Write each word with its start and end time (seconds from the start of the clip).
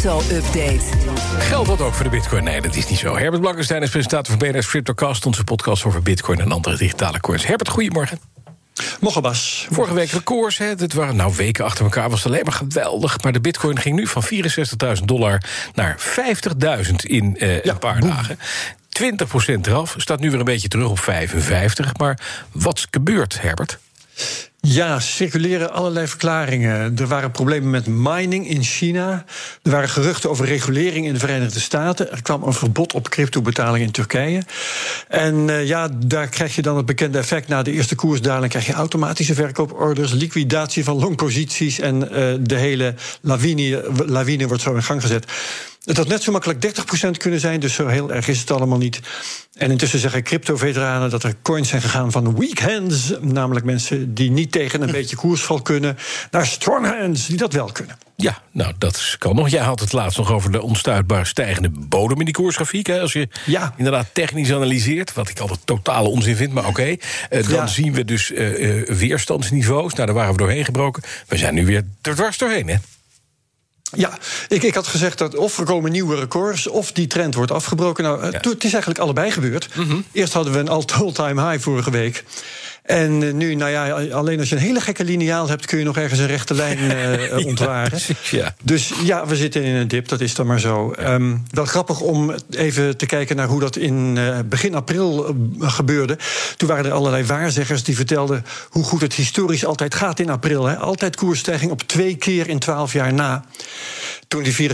crypto-update. 0.00 0.80
Geldt 1.38 1.68
dat 1.68 1.80
ook 1.80 1.94
voor 1.94 2.04
de 2.04 2.10
bitcoin? 2.10 2.44
Nee, 2.44 2.60
dat 2.60 2.76
is 2.76 2.88
niet 2.88 2.98
zo. 2.98 3.16
Herbert 3.16 3.40
Blankenstein 3.40 3.82
is 3.82 3.90
presentator 3.90 4.38
van 4.38 4.48
BNS 4.48 4.66
Cryptocast... 4.66 5.26
onze 5.26 5.44
podcast 5.44 5.84
over 5.84 6.02
bitcoin 6.02 6.40
en 6.40 6.52
andere 6.52 6.76
digitale 6.76 7.20
coins. 7.20 7.46
Herbert, 7.46 7.68
goedemorgen. 7.68 8.20
Morgen, 9.00 9.22
Bas. 9.22 9.66
Vorige 9.70 9.94
week 9.94 10.10
records, 10.10 10.58
hè. 10.58 10.74
Dit 10.74 10.92
waren 10.92 11.16
nou 11.16 11.34
weken 11.36 11.64
achter 11.64 11.84
elkaar, 11.84 12.10
was 12.10 12.26
alleen 12.26 12.44
maar 12.44 12.52
geweldig. 12.52 13.22
Maar 13.22 13.32
de 13.32 13.40
bitcoin 13.40 13.78
ging 13.78 13.96
nu 13.96 14.06
van 14.06 14.22
64.000 14.98 15.04
dollar 15.04 15.42
naar 15.74 16.00
50.000 16.86 16.94
in 16.96 17.36
eh, 17.36 17.64
een 17.64 17.78
paar 17.78 18.00
dagen. 18.00 18.38
20% 18.38 19.60
eraf, 19.62 19.94
staat 19.98 20.20
nu 20.20 20.30
weer 20.30 20.38
een 20.38 20.44
beetje 20.44 20.68
terug 20.68 20.88
op 20.88 20.98
55. 20.98 21.96
Maar 21.96 22.18
wat 22.52 22.86
gebeurt, 22.90 23.40
Herbert? 23.40 23.78
Ja, 24.62 25.00
circuleren 25.00 25.72
allerlei 25.72 26.06
verklaringen. 26.06 26.98
Er 26.98 27.06
waren 27.06 27.30
problemen 27.30 27.70
met 27.70 27.86
mining 27.86 28.48
in 28.48 28.62
China. 28.62 29.24
Er 29.62 29.70
waren 29.70 29.88
geruchten 29.88 30.30
over 30.30 30.46
regulering 30.46 31.06
in 31.06 31.12
de 31.12 31.18
Verenigde 31.18 31.60
Staten. 31.60 32.10
Er 32.10 32.22
kwam 32.22 32.42
een 32.42 32.52
verbod 32.52 32.94
op 32.94 33.08
cryptobetalingen 33.08 33.86
in 33.86 33.92
Turkije. 33.92 34.42
En 35.08 35.48
uh, 35.48 35.66
ja, 35.66 35.88
daar 36.06 36.28
krijg 36.28 36.54
je 36.54 36.62
dan 36.62 36.76
het 36.76 36.86
bekende 36.86 37.18
effect. 37.18 37.48
Na 37.48 37.62
de 37.62 37.72
eerste 37.72 37.94
koersdaling 37.94 38.50
krijg 38.50 38.66
je 38.66 38.72
automatische 38.72 39.34
verkooporders, 39.34 40.12
liquidatie 40.12 40.84
van 40.84 40.98
longposities 40.98 41.78
en 41.78 41.96
uh, 42.02 42.08
de 42.40 42.56
hele 42.56 42.94
lawine, 43.20 43.84
lawine 44.06 44.46
wordt 44.46 44.62
zo 44.62 44.74
in 44.74 44.82
gang 44.82 45.00
gezet. 45.00 45.26
Het 45.84 45.96
had 45.96 46.08
net 46.08 46.22
zo 46.22 46.32
makkelijk 46.32 46.80
30% 47.06 47.10
kunnen 47.18 47.40
zijn, 47.40 47.60
dus 47.60 47.74
zo 47.74 47.86
heel 47.86 48.12
erg 48.12 48.28
is 48.28 48.40
het 48.40 48.50
allemaal 48.50 48.78
niet. 48.78 49.00
En 49.54 49.70
intussen 49.70 49.98
zeggen 49.98 50.22
crypto-veteranen 50.22 51.10
dat 51.10 51.22
er 51.22 51.34
coins 51.42 51.68
zijn 51.68 51.82
gegaan 51.82 52.12
van 52.12 52.36
weak 52.36 52.58
hands, 52.58 53.12
namelijk 53.20 53.64
mensen 53.64 54.14
die 54.14 54.30
niet 54.30 54.52
tegen 54.52 54.82
een 54.82 54.90
beetje 54.90 55.16
koersval 55.16 55.62
kunnen, 55.62 55.98
naar 56.30 56.46
strong 56.46 56.86
hands 56.86 57.26
die 57.26 57.36
dat 57.36 57.52
wel 57.52 57.72
kunnen. 57.72 57.98
Ja, 58.16 58.42
nou, 58.50 58.72
dat 58.78 59.16
kan 59.18 59.34
nog. 59.34 59.48
Jij 59.48 59.62
had 59.62 59.80
het 59.80 59.92
laatst 59.92 60.18
nog 60.18 60.32
over 60.32 60.52
de 60.52 60.62
onstuitbaar 60.62 61.26
stijgende 61.26 61.70
bodem 61.70 62.18
in 62.18 62.24
die 62.24 62.34
koersgrafiek. 62.34 62.86
Hè? 62.86 63.00
Als 63.00 63.12
je 63.12 63.28
ja. 63.46 63.74
inderdaad 63.76 64.06
technisch 64.12 64.52
analyseert, 64.52 65.12
wat 65.12 65.28
ik 65.28 65.38
altijd 65.38 65.60
totale 65.64 66.08
onzin 66.08 66.36
vind, 66.36 66.52
maar 66.52 66.66
oké. 66.66 66.80
Okay, 66.80 67.00
uh, 67.30 67.42
dan 67.42 67.54
ja. 67.54 67.66
zien 67.66 67.92
we 67.92 68.04
dus 68.04 68.30
uh, 68.30 68.78
uh, 68.78 68.86
weerstandsniveaus. 68.86 69.94
Nou, 69.94 70.06
daar 70.06 70.14
waren 70.14 70.32
we 70.32 70.38
doorheen 70.38 70.64
gebroken. 70.64 71.02
We 71.26 71.36
zijn 71.36 71.54
nu 71.54 71.66
weer 71.66 71.84
er 72.02 72.14
dwars 72.14 72.38
doorheen, 72.38 72.68
hè? 72.68 72.76
Ja, 73.96 74.18
ik, 74.48 74.62
ik 74.62 74.74
had 74.74 74.86
gezegd 74.86 75.18
dat 75.18 75.36
of 75.36 75.58
er 75.58 75.64
komen 75.64 75.92
nieuwe 75.92 76.16
records... 76.16 76.66
of 76.66 76.92
die 76.92 77.06
trend 77.06 77.34
wordt 77.34 77.52
afgebroken. 77.52 78.04
Nou, 78.04 78.24
ja. 78.24 78.30
het 78.30 78.64
is 78.64 78.72
eigenlijk 78.72 78.98
allebei 78.98 79.30
gebeurd. 79.30 79.68
Mm 79.74 79.88
-hmm. 79.88 80.04
Eerst 80.12 80.32
hadden 80.32 80.52
we 80.52 80.58
een 80.58 80.68
all-time 80.68 81.50
high 81.50 81.62
vorige 81.62 81.90
week. 81.90 82.24
En 82.90 83.36
nu, 83.36 83.54
nou 83.54 83.70
ja, 83.70 83.90
alleen 84.12 84.38
als 84.38 84.48
je 84.48 84.54
een 84.54 84.60
hele 84.60 84.80
gekke 84.80 85.04
lineaal 85.04 85.48
hebt... 85.48 85.66
kun 85.66 85.78
je 85.78 85.84
nog 85.84 85.96
ergens 85.96 86.20
een 86.20 86.26
rechte 86.26 86.54
lijn 86.54 86.78
uh, 87.38 87.46
ontwaren. 87.46 87.98
Ja, 88.06 88.38
ja. 88.38 88.54
Dus 88.62 88.92
ja, 89.02 89.26
we 89.26 89.36
zitten 89.36 89.62
in 89.62 89.74
een 89.74 89.88
dip, 89.88 90.08
dat 90.08 90.20
is 90.20 90.34
dan 90.34 90.46
maar 90.46 90.60
zo. 90.60 90.94
Um, 91.00 91.42
wel 91.50 91.64
grappig 91.64 92.00
om 92.00 92.34
even 92.50 92.96
te 92.96 93.06
kijken 93.06 93.36
naar 93.36 93.46
hoe 93.46 93.60
dat 93.60 93.76
in 93.76 94.16
uh, 94.16 94.38
begin 94.44 94.74
april 94.74 95.36
gebeurde. 95.58 96.18
Toen 96.56 96.68
waren 96.68 96.84
er 96.84 96.92
allerlei 96.92 97.24
waarzeggers 97.24 97.82
die 97.82 97.96
vertelden... 97.96 98.44
hoe 98.68 98.84
goed 98.84 99.00
het 99.00 99.14
historisch 99.14 99.64
altijd 99.64 99.94
gaat 99.94 100.20
in 100.20 100.30
april. 100.30 100.66
Hè. 100.66 100.76
Altijd 100.76 101.16
koersstijging 101.16 101.70
op 101.70 101.82
twee 101.82 102.16
keer 102.16 102.48
in 102.48 102.58
twaalf 102.58 102.92
jaar 102.92 103.12
na 103.12 103.44
toen 104.30 104.42
die 104.42 104.70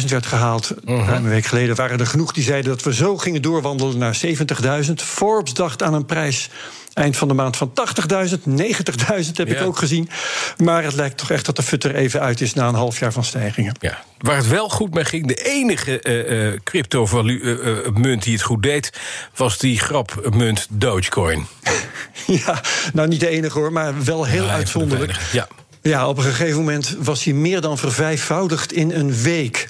64.000 0.00 0.06
werd 0.08 0.26
gehaald, 0.26 0.74
uh 0.84 1.06
-huh. 1.06 1.14
een 1.14 1.28
week 1.28 1.44
geleden, 1.44 1.76
waren 1.76 2.00
er 2.00 2.06
genoeg 2.06 2.32
die 2.32 2.42
zeiden 2.42 2.70
dat 2.70 2.82
we 2.82 2.94
zo 2.94 3.16
gingen 3.16 3.42
doorwandelen 3.42 3.98
naar 3.98 4.20
70.000. 4.84 4.92
Forbes 4.94 5.52
dacht 5.52 5.82
aan 5.82 5.94
een 5.94 6.06
prijs 6.06 6.50
eind 6.98 7.16
van 7.16 7.28
de 7.28 7.34
maand 7.34 7.56
van 7.56 7.72
80.000, 8.28 8.34
90.000 8.48 8.64
heb 9.32 9.48
ja. 9.48 9.54
ik 9.54 9.62
ook 9.62 9.78
gezien. 9.78 10.08
Maar 10.56 10.84
het 10.84 10.94
lijkt 10.94 11.18
toch 11.18 11.30
echt 11.30 11.46
dat 11.46 11.56
de 11.56 11.62
futter 11.62 11.94
even 11.94 12.20
uit 12.20 12.40
is 12.40 12.54
na 12.54 12.68
een 12.68 12.74
half 12.74 12.98
jaar 12.98 13.12
van 13.12 13.24
stijgingen. 13.24 13.74
Ja. 13.80 14.04
Waar 14.18 14.36
het 14.36 14.48
wel 14.48 14.68
goed 14.68 14.94
mee 14.94 15.04
ging, 15.04 15.26
de 15.26 15.34
enige 15.34 16.00
uh, 16.02 16.52
uh, 16.52 16.58
crypto-munt 16.64 18.22
die 18.22 18.32
het 18.32 18.42
goed 18.42 18.62
deed, 18.62 18.92
was 19.34 19.58
die 19.58 19.78
grapmunt 19.78 20.66
Dogecoin. 20.70 21.46
ja, 22.44 22.60
nou 22.92 23.08
niet 23.08 23.20
de 23.20 23.28
enige 23.28 23.58
hoor, 23.58 23.72
maar 23.72 24.04
wel 24.04 24.24
heel 24.24 24.44
ja, 24.44 24.52
uitzonderlijk. 24.52 25.16
Ja. 25.32 25.48
Ja, 25.82 26.08
op 26.08 26.16
een 26.16 26.24
gegeven 26.24 26.56
moment 26.56 26.96
was 26.98 27.24
hij 27.24 27.32
meer 27.32 27.60
dan 27.60 27.78
vervijfvoudigd 27.78 28.72
in 28.72 28.90
een 28.90 29.22
week. 29.22 29.68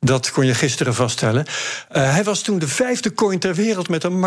Dat 0.00 0.30
kon 0.30 0.46
je 0.46 0.54
gisteren 0.54 0.94
vaststellen. 0.94 1.46
Uh, 1.46 2.12
hij 2.12 2.24
was 2.24 2.42
toen 2.42 2.58
de 2.58 2.68
vijfde 2.68 3.14
coin 3.14 3.38
ter 3.38 3.54
wereld 3.54 3.88
met 3.88 4.04
een 4.04 4.18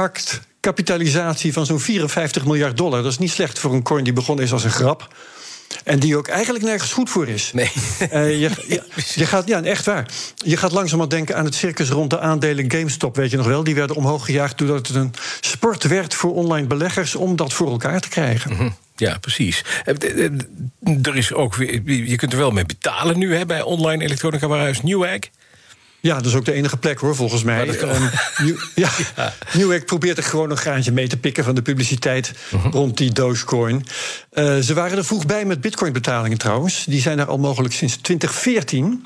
marktkapitalisatie 0.61 1.53
van 1.53 1.65
zo'n 1.65 1.79
54 1.79 2.45
miljard 2.45 2.77
dollar. 2.77 3.03
Dat 3.03 3.11
is 3.11 3.17
niet 3.17 3.31
slecht 3.31 3.59
voor 3.59 3.73
een 3.73 3.83
coin 3.83 4.03
die 4.03 4.13
begonnen 4.13 4.45
is 4.45 4.51
als 4.51 4.63
een 4.63 4.71
grap. 4.71 5.07
En 5.83 5.99
die 5.99 6.17
ook 6.17 6.27
eigenlijk 6.27 6.63
nergens 6.63 6.93
goed 6.93 7.09
voor 7.09 7.27
is. 7.27 7.51
Nee. 7.53 7.71
Uh, 8.01 8.29
je, 8.41 8.49
je, 8.67 8.83
je, 9.15 9.25
gaat, 9.25 9.47
ja, 9.47 9.63
echt 9.63 9.85
waar. 9.85 10.05
Je 10.35 10.57
gaat 10.57 10.71
langzamerhand 10.71 11.11
denken 11.11 11.35
aan 11.35 11.45
het 11.45 11.55
circus 11.55 11.89
rond 11.89 12.09
de 12.09 12.19
aandelen 12.19 12.71
GameStop, 12.71 13.15
weet 13.15 13.31
je 13.31 13.37
nog 13.37 13.45
wel? 13.45 13.63
Die 13.63 13.75
werden 13.75 13.95
omhoog 13.95 14.25
gejaagd 14.25 14.57
doordat 14.57 14.87
het 14.87 14.95
een 14.95 15.13
sport 15.39 15.83
werd 15.83 16.13
voor 16.13 16.33
online 16.33 16.67
beleggers 16.67 17.15
om 17.15 17.35
dat 17.35 17.53
voor 17.53 17.69
elkaar 17.71 17.99
te 17.99 18.09
krijgen. 18.09 18.51
Mm 18.51 18.57
-hmm. 18.57 18.75
Ja, 18.95 19.17
precies. 19.17 19.63
Er 21.01 21.15
is 21.15 21.33
ook 21.33 21.55
je 21.85 22.15
kunt 22.15 22.31
er 22.31 22.37
wel 22.39 22.51
mee 22.51 22.65
betalen 22.65 23.17
nu 23.17 23.35
hè, 23.35 23.45
bij 23.45 23.61
online 23.61 24.03
elektronica 24.03 24.47
warehuis 24.47 24.81
Newegg. 24.81 25.29
Ja, 26.01 26.15
dat 26.15 26.25
is 26.25 26.35
ook 26.35 26.45
de 26.45 26.53
enige 26.53 26.77
plek 26.77 26.99
hoor, 26.99 27.15
volgens 27.15 27.43
mij. 27.43 27.81
Um, 27.81 28.09
New, 28.37 28.57
ja, 28.75 28.89
ja. 29.15 29.33
Newegg 29.53 29.85
probeert 29.85 30.17
er 30.17 30.23
gewoon 30.23 30.51
een 30.51 30.57
graantje 30.57 30.91
mee 30.91 31.07
te 31.07 31.17
pikken 31.17 31.43
van 31.43 31.55
de 31.55 31.61
publiciteit 31.61 32.33
uh 32.53 32.63
-huh. 32.63 32.73
rond 32.73 32.97
die 32.97 33.11
Dogecoin. 33.11 33.85
Uh, 34.33 34.57
ze 34.57 34.73
waren 34.73 34.97
er 34.97 35.05
vroeg 35.05 35.25
bij 35.25 35.45
met 35.45 35.61
Bitcoin-betalingen 35.61 36.37
trouwens. 36.37 36.85
Die 36.85 37.01
zijn 37.01 37.19
er 37.19 37.25
al 37.25 37.37
mogelijk 37.37 37.73
sinds 37.73 37.95
2014. 37.95 39.05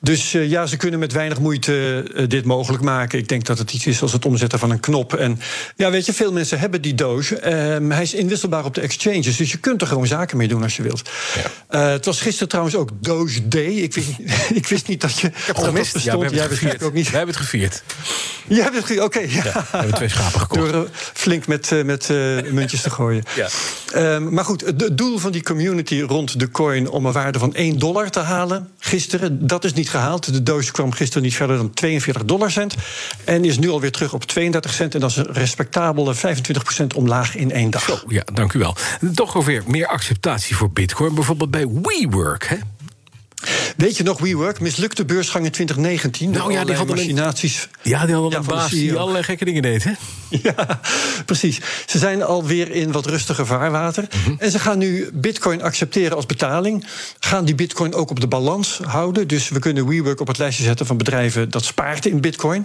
Dus 0.00 0.32
uh, 0.34 0.50
ja, 0.50 0.66
ze 0.66 0.76
kunnen 0.76 1.00
met 1.00 1.12
weinig 1.12 1.38
moeite 1.40 2.04
uh, 2.14 2.28
dit 2.28 2.44
mogelijk 2.44 2.82
maken. 2.82 3.18
Ik 3.18 3.28
denk 3.28 3.44
dat 3.44 3.58
het 3.58 3.72
iets 3.72 3.86
is 3.86 4.02
als 4.02 4.12
het 4.12 4.24
omzetten 4.24 4.58
van 4.58 4.70
een 4.70 4.80
knop. 4.80 5.14
En 5.14 5.40
ja, 5.76 5.90
weet 5.90 6.06
je, 6.06 6.12
veel 6.12 6.32
mensen 6.32 6.58
hebben 6.58 6.82
die 6.82 6.94
doos. 6.94 7.30
Uh, 7.30 7.38
hij 7.88 8.02
is 8.02 8.14
inwisselbaar 8.14 8.64
op 8.64 8.74
de 8.74 8.80
exchanges, 8.80 9.36
dus 9.36 9.50
je 9.50 9.58
kunt 9.58 9.80
er 9.80 9.86
gewoon 9.86 10.06
zaken 10.06 10.36
mee 10.36 10.48
doen 10.48 10.62
als 10.62 10.76
je 10.76 10.82
wilt. 10.82 11.10
Ja. 11.68 11.78
het 11.78 12.04
was 12.04 12.20
gisteren 12.20 12.48
trouwens 12.48 12.76
ook 12.76 12.90
Doge 13.00 13.48
Day. 13.48 13.64
Ik 13.64 13.94
wist, 13.94 14.08
ik 14.60 14.66
wist 14.66 14.88
niet 14.88 15.00
dat 15.00 15.18
je. 15.18 15.26
Ik 15.26 15.56
het. 15.56 15.72
Bestond. 15.72 16.04
Ja, 16.04 16.18
we 16.18 16.38
hebben 16.38 16.58
het 16.58 16.82
ook 16.82 16.92
niet. 16.92 17.10
We 17.10 17.16
hebben 17.16 17.34
het 17.34 17.44
gevierd. 17.44 17.82
Jij 18.46 18.62
hebt 18.62 18.74
het 18.74 18.84
gevierd, 18.84 19.04
oké. 19.04 19.18
Okay, 19.18 19.30
ja. 19.30 19.44
ja. 19.44 19.52
we 19.52 19.76
hebben 19.76 19.94
twee 19.94 20.08
schapen 20.08 20.40
gekocht. 20.40 20.72
Door 20.72 20.88
flink 20.92 21.46
met, 21.46 21.84
met 21.84 22.08
muntjes 22.52 22.80
te 22.80 22.90
gooien. 22.90 23.22
Ja. 23.36 23.48
Um, 24.14 24.32
maar 24.32 24.44
goed, 24.44 24.60
het 24.60 24.98
doel 24.98 25.18
van 25.18 25.32
die 25.32 25.42
community 25.42 26.00
rond 26.00 26.40
de 26.40 26.50
coin 26.50 26.88
om 26.90 27.06
een 27.06 27.12
waarde 27.12 27.38
van 27.38 27.54
1 27.54 27.78
dollar 27.78 28.10
te 28.10 28.20
halen 28.20 28.70
gisteren, 28.78 29.46
dat 29.46 29.64
is 29.64 29.72
niet 29.72 29.85
gehaald. 29.88 30.32
De 30.32 30.42
doos 30.42 30.70
kwam 30.70 30.92
gisteren 30.92 31.22
niet 31.22 31.36
verder 31.36 31.56
dan 31.56 31.70
42 31.70 32.24
dollarcent. 32.24 32.74
En 33.24 33.44
is 33.44 33.58
nu 33.58 33.70
alweer 33.70 33.92
terug 33.92 34.12
op 34.12 34.24
32 34.24 34.72
cent. 34.72 34.94
En 34.94 35.00
dat 35.00 35.10
is 35.10 35.16
een 35.16 35.32
respectabele 35.32 36.14
25% 36.14 36.18
omlaag 36.94 37.36
in 37.36 37.52
één 37.52 37.70
dag. 37.70 37.82
Zo, 37.82 37.98
ja, 38.08 38.22
dank 38.32 38.52
u 38.52 38.58
wel. 38.58 38.76
Toch 39.14 39.34
alweer 39.34 39.62
meer 39.66 39.86
acceptatie 39.86 40.56
voor 40.56 40.70
Bitcoin. 40.70 41.14
Bijvoorbeeld 41.14 41.50
bij 41.50 41.66
WeWork. 41.68 42.48
Hè? 42.48 42.56
Weet 43.76 43.96
je 43.96 44.02
nog, 44.02 44.20
WeWork, 44.20 44.60
mislukte 44.60 45.04
beursgang 45.04 45.44
in 45.44 45.50
2019. 45.50 46.30
Nou 46.30 46.52
ja, 46.52 46.64
die 46.64 46.74
hadden 46.74 46.96
machinaties. 46.96 47.62
Een, 47.62 47.90
ja, 47.90 48.06
die 48.06 48.14
hadden 48.14 48.30
ja, 48.30 48.38
een 48.38 48.44
baas 48.44 48.70
die 48.70 48.94
allerlei 48.94 49.24
gekke 49.24 49.44
dingen 49.44 49.62
deed, 49.62 49.84
hè? 49.84 49.92
Ja, 50.42 50.80
precies. 51.26 51.60
Ze 51.86 51.98
zijn 51.98 52.22
alweer 52.22 52.70
in 52.70 52.92
wat 52.92 53.06
rustiger 53.06 53.46
vaarwater. 53.46 54.02
Mm 54.02 54.22
-hmm. 54.24 54.36
En 54.38 54.50
ze 54.50 54.58
gaan 54.58 54.78
nu 54.78 55.10
bitcoin 55.12 55.62
accepteren 55.62 56.16
als 56.16 56.26
betaling. 56.26 56.86
Gaan 57.20 57.44
die 57.44 57.54
bitcoin 57.54 57.94
ook 57.94 58.10
op 58.10 58.20
de 58.20 58.28
balans 58.28 58.80
houden. 58.84 59.28
Dus 59.28 59.48
we 59.48 59.58
kunnen 59.58 59.88
WeWork 59.88 60.20
op 60.20 60.26
het 60.26 60.38
lijstje 60.38 60.64
zetten 60.64 60.86
van 60.86 60.96
bedrijven... 60.96 61.50
dat 61.50 61.64
spaart 61.64 62.06
in 62.06 62.20
bitcoin. 62.20 62.64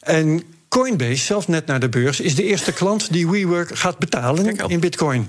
En 0.00 0.42
Coinbase, 0.76 1.24
zelf 1.24 1.48
net 1.48 1.66
naar 1.66 1.80
de 1.80 1.88
beurs, 1.88 2.20
is 2.20 2.34
de 2.34 2.44
eerste 2.44 2.72
klant 2.72 3.12
die 3.12 3.28
WeWork 3.28 3.78
gaat 3.78 3.98
betalen 3.98 4.56
in 4.68 4.80
bitcoin. 4.80 5.28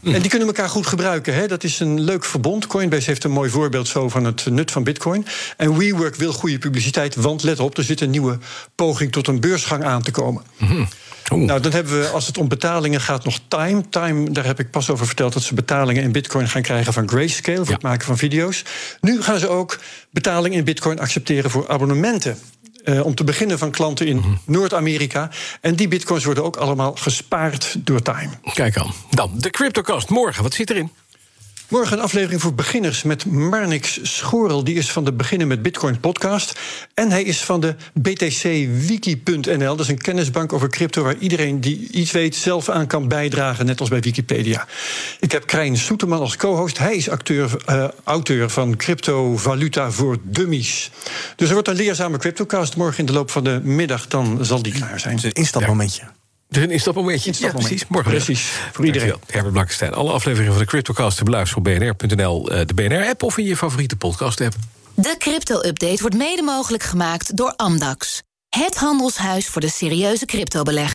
Mm. 0.00 0.14
En 0.14 0.20
die 0.20 0.30
kunnen 0.30 0.48
elkaar 0.48 0.68
goed 0.68 0.86
gebruiken. 0.86 1.34
Hè? 1.34 1.48
Dat 1.48 1.64
is 1.64 1.80
een 1.80 2.00
leuk 2.00 2.24
verbond. 2.24 2.66
Coinbase 2.66 3.10
heeft 3.10 3.24
een 3.24 3.30
mooi 3.30 3.50
voorbeeld 3.50 3.88
zo 3.88 4.08
van 4.08 4.24
het 4.24 4.46
nut 4.46 4.70
van 4.70 4.84
bitcoin. 4.84 5.26
En 5.56 5.78
WeWork 5.78 6.14
wil 6.14 6.32
goede 6.32 6.58
publiciteit, 6.58 7.14
want 7.14 7.42
let 7.42 7.60
op, 7.60 7.76
er 7.76 7.84
zit 7.84 8.00
een 8.00 8.10
nieuwe 8.10 8.38
poging 8.74 9.12
tot 9.12 9.26
een 9.26 9.40
beursgang 9.40 9.84
aan 9.84 10.02
te 10.02 10.10
komen. 10.10 10.42
Mm. 10.56 10.88
Nou, 11.34 11.60
dan 11.60 11.72
hebben 11.72 12.00
we, 12.00 12.08
als 12.08 12.26
het 12.26 12.38
om 12.38 12.48
betalingen 12.48 13.00
gaat, 13.00 13.24
nog 13.24 13.38
Time. 13.48 13.88
Time, 13.88 14.30
daar 14.30 14.44
heb 14.44 14.60
ik 14.60 14.70
pas 14.70 14.90
over 14.90 15.06
verteld 15.06 15.32
dat 15.32 15.42
ze 15.42 15.54
betalingen 15.54 16.02
in 16.02 16.12
bitcoin 16.12 16.48
gaan 16.48 16.62
krijgen 16.62 16.92
van 16.92 17.08
Grayscale 17.08 17.56
voor 17.56 17.66
ja. 17.66 17.72
het 17.72 17.82
maken 17.82 18.06
van 18.06 18.18
video's. 18.18 18.64
Nu 19.00 19.22
gaan 19.22 19.38
ze 19.38 19.48
ook 19.48 19.78
betaling 20.10 20.54
in 20.54 20.64
bitcoin 20.64 20.98
accepteren 20.98 21.50
voor 21.50 21.68
abonnementen. 21.68 22.38
Uh, 22.84 23.04
om 23.04 23.14
te 23.14 23.24
beginnen 23.24 23.58
van 23.58 23.70
klanten 23.70 24.06
in 24.06 24.16
-hmm. 24.16 24.38
Noord-Amerika. 24.44 25.30
En 25.60 25.74
die 25.74 25.88
bitcoins 25.88 26.24
worden 26.24 26.44
ook 26.44 26.56
allemaal 26.56 26.94
gespaard 26.94 27.76
door 27.78 28.02
Time. 28.02 28.30
Kijk 28.54 28.76
aan. 28.76 28.92
Dan 29.10 29.30
de 29.34 29.50
CryptoCast 29.50 30.08
morgen. 30.08 30.42
Wat 30.42 30.54
zit 30.54 30.70
erin? 30.70 30.90
Morgen 31.70 31.96
een 31.96 32.02
aflevering 32.02 32.40
voor 32.40 32.54
beginners 32.54 33.02
met 33.02 33.26
Marnix 33.26 33.98
Schorel. 34.02 34.64
Die 34.64 34.74
is 34.74 34.90
van 34.90 35.04
de 35.04 35.12
Beginnen 35.12 35.48
met 35.48 35.62
Bitcoin 35.62 36.00
podcast. 36.00 36.60
En 36.94 37.10
hij 37.10 37.22
is 37.22 37.44
van 37.44 37.60
de 37.60 37.74
btcwiki.nl. 38.02 39.76
Dat 39.76 39.80
is 39.80 39.88
een 39.88 39.98
kennisbank 39.98 40.52
over 40.52 40.68
crypto 40.68 41.02
waar 41.02 41.16
iedereen 41.18 41.60
die 41.60 41.88
iets 41.90 42.10
weet 42.10 42.36
zelf 42.36 42.68
aan 42.68 42.86
kan 42.86 43.08
bijdragen, 43.08 43.66
net 43.66 43.80
als 43.80 43.88
bij 43.88 44.00
Wikipedia. 44.00 44.66
Ik 45.20 45.32
heb 45.32 45.46
Krijn 45.46 45.76
Soeterman 45.76 46.20
als 46.20 46.36
co-host. 46.36 46.78
Hij 46.78 46.96
is 46.96 47.08
acteur, 47.08 47.56
uh, 47.68 47.88
auteur 48.04 48.50
van 48.50 48.76
Cryptovaluta 48.76 49.90
voor 49.90 50.16
Dummies. 50.22 50.90
Dus 51.36 51.48
er 51.48 51.54
wordt 51.54 51.68
een 51.68 51.76
leerzame 51.76 52.18
CryptoCast 52.18 52.76
morgen 52.76 52.98
in 52.98 53.06
de 53.06 53.12
loop 53.12 53.30
van 53.30 53.44
de 53.44 53.60
middag. 53.62 54.06
Dan 54.06 54.44
zal 54.44 54.62
die 54.62 54.72
klaar 54.72 55.00
zijn. 55.00 55.18
Een 55.22 55.32
instapmomentje. 55.32 56.02
Dus 56.50 56.62
een 56.62 56.70
instapmomentje. 56.70 57.32
Ja, 57.38 57.50
precies. 57.50 57.86
Morgen. 57.88 58.10
Precies. 58.10 58.50
Voor 58.72 58.86
iedereen. 58.86 59.14
Herbert 59.26 59.52
Blankenstein. 59.52 59.94
Alle 59.94 60.12
afleveringen 60.12 60.52
van 60.52 60.62
de 60.62 60.68
CryptoCast 60.68 61.16
te 61.16 61.24
beluisteren 61.24 61.64
op 61.64 61.96
bnr.nl, 61.98 62.50
eh, 62.50 62.66
de 62.66 62.74
BNR-app 62.74 63.22
of 63.22 63.38
in 63.38 63.44
je 63.44 63.56
favoriete 63.56 63.96
podcast-app. 63.96 64.54
De 64.94 65.14
crypto-update 65.18 66.00
wordt 66.00 66.16
mede 66.16 66.42
mogelijk 66.42 66.82
gemaakt 66.82 67.36
door 67.36 67.52
Amdax. 67.56 68.22
Het 68.48 68.76
handelshuis 68.76 69.46
voor 69.46 69.60
de 69.60 69.68
serieuze 69.68 70.26
cryptobelegger. 70.26 70.88